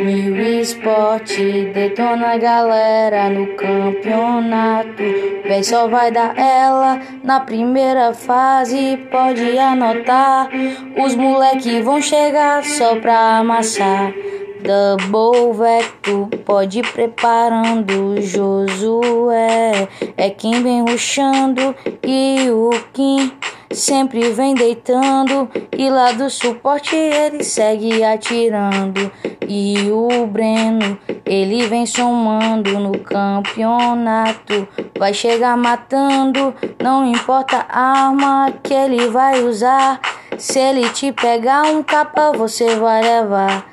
Esporte 0.00 1.70
detona 1.74 2.32
a 2.32 2.38
galera 2.38 3.28
no 3.28 3.46
campeonato. 3.54 5.02
Vem 5.44 5.62
só 5.62 5.86
vai 5.86 6.10
dar 6.10 6.36
ela 6.38 7.00
na 7.22 7.40
primeira 7.40 8.14
fase, 8.14 8.96
pode 9.10 9.58
anotar. 9.58 10.48
Os 10.96 11.14
moleque 11.14 11.82
vão 11.82 12.00
chegar 12.00 12.64
só 12.64 12.96
pra 12.96 13.38
amassar. 13.38 14.12
Double 14.62 15.52
Vector, 15.52 16.28
pode 16.44 16.78
ir 16.78 16.92
preparando. 16.92 18.20
Josué 18.22 19.88
é 20.16 20.30
quem 20.30 20.62
vem 20.62 20.82
ruxando 20.82 21.74
e 22.02 22.48
o 22.50 22.70
Kim 22.92 23.32
sempre 23.72 24.30
vem 24.30 24.54
deitando 24.54 25.50
e 25.76 25.88
lá 25.88 26.12
do 26.12 26.28
suporte 26.28 26.94
ele 26.94 27.42
segue 27.42 28.04
atirando. 28.04 29.10
E 29.46 29.90
o 29.90 30.26
Breno 30.26 30.98
ele 31.24 31.66
vem 31.66 31.86
somando 31.86 32.78
no 32.78 32.98
campeonato. 32.98 34.68
Vai 34.98 35.12
chegar 35.12 35.56
matando 35.56 36.54
não 36.82 37.06
importa 37.06 37.66
a 37.68 38.06
arma 38.06 38.52
que 38.62 38.74
ele 38.74 39.08
vai 39.08 39.42
usar. 39.42 40.00
Se 40.38 40.58
ele 40.58 40.88
te 40.90 41.12
pegar 41.12 41.62
um 41.62 41.82
capa 41.82 42.32
você 42.32 42.76
vai 42.76 43.02
levar. 43.02 43.66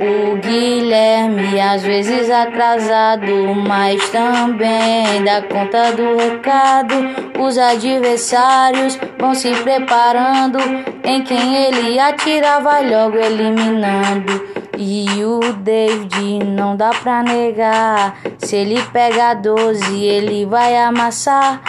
O 0.00 0.36
Guilherme, 0.36 1.60
às 1.60 1.82
vezes 1.82 2.30
atrasado, 2.30 3.54
mas 3.54 4.08
também 4.08 5.22
dá 5.24 5.42
conta 5.42 5.92
do 5.92 6.16
recado. 6.16 7.29
Os 7.40 7.56
adversários 7.56 8.98
vão 9.18 9.34
se 9.34 9.50
preparando. 9.62 10.58
Em 11.02 11.22
quem 11.22 11.56
ele 11.56 11.98
atira, 11.98 12.60
vai 12.60 12.88
logo 12.88 13.16
eliminando. 13.16 14.46
E 14.76 15.24
o 15.24 15.40
David 15.54 16.44
não 16.44 16.76
dá 16.76 16.90
pra 16.90 17.22
negar. 17.22 18.14
Se 18.38 18.56
ele 18.56 18.82
pega 18.92 19.32
12, 19.32 20.04
ele 20.04 20.44
vai 20.44 20.76
amassar. 20.76 21.62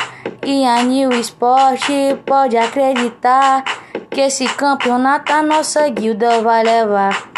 E 0.46 0.66
a 0.66 0.84
New 0.84 1.12
Sport 1.22 1.88
pode 2.26 2.58
acreditar 2.58 3.64
que 4.10 4.20
esse 4.20 4.46
campeonato 4.46 5.32
a 5.32 5.42
nossa 5.42 5.88
guilda 5.88 6.42
vai 6.42 6.64
levar. 6.64 7.32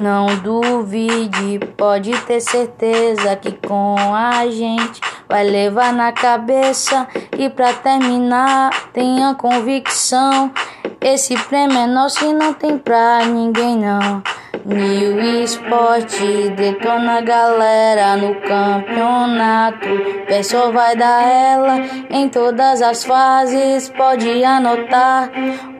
Não 0.00 0.26
duvide, 0.36 1.60
pode 1.76 2.10
ter 2.22 2.40
certeza 2.40 3.36
que 3.36 3.52
com 3.52 3.94
a 4.14 4.46
gente 4.48 5.00
vai 5.28 5.44
levar 5.44 5.92
na 5.92 6.12
cabeça. 6.12 7.06
E 7.36 7.48
pra 7.50 7.72
terminar, 7.72 8.70
tenha 8.92 9.34
convicção: 9.34 10.52
esse 11.00 11.36
prêmio 11.44 11.78
é 11.78 11.86
nosso 11.86 12.24
e 12.24 12.32
não 12.32 12.54
tem 12.54 12.78
pra 12.78 13.24
ninguém 13.26 13.76
não. 13.76 14.22
New 14.64 15.42
Esporte 15.42 16.48
detona 16.56 17.18
a 17.18 17.20
galera 17.20 18.16
no 18.16 18.34
campeonato. 18.36 19.88
Pessoal 20.26 20.72
vai 20.72 20.96
dar 20.96 21.22
ela 21.22 21.80
em 22.08 22.30
todas 22.30 22.80
as 22.80 23.04
fases, 23.04 23.90
pode 23.90 24.42
anotar. 24.42 25.30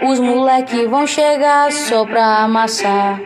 Os 0.02 0.20
moleque 0.20 0.84
vão 0.86 1.06
chegar 1.06 1.72
só 1.72 2.04
pra 2.04 2.42
amassar. 2.42 3.20